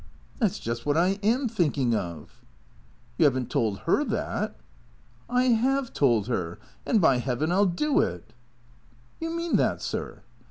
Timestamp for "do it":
7.75-8.33